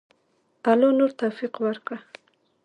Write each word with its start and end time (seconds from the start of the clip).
الله 0.71 0.89
نور 0.99 1.11
توفیق 1.21 1.53
ورکړه. 1.65 1.97